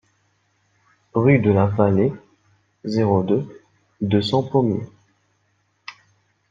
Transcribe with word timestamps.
Rue 1.13 1.37
de 1.37 1.51
la 1.51 1.67
Vallée, 1.67 2.11
zéro 2.85 3.21
deux, 3.21 3.61
deux 4.01 4.23
cents 4.23 4.41
Pommiers 4.41 4.87